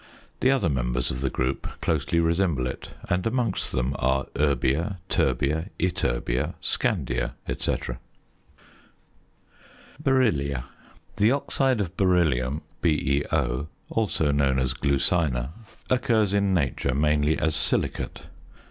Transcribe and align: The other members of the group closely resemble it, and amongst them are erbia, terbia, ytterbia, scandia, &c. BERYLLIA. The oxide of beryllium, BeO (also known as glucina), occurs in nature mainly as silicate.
The 0.39 0.49
other 0.49 0.67
members 0.67 1.11
of 1.11 1.21
the 1.21 1.29
group 1.29 1.79
closely 1.79 2.19
resemble 2.19 2.65
it, 2.65 2.89
and 3.07 3.23
amongst 3.27 3.71
them 3.71 3.95
are 3.99 4.25
erbia, 4.35 4.97
terbia, 5.09 5.69
ytterbia, 5.79 6.55
scandia, 6.59 7.33
&c. 7.59 7.77
BERYLLIA. 10.01 10.65
The 11.17 11.31
oxide 11.31 11.79
of 11.79 11.95
beryllium, 11.97 12.63
BeO 12.81 13.67
(also 13.91 14.31
known 14.31 14.57
as 14.57 14.73
glucina), 14.73 15.49
occurs 15.87 16.33
in 16.33 16.51
nature 16.51 16.95
mainly 16.95 17.37
as 17.37 17.55
silicate. 17.55 18.23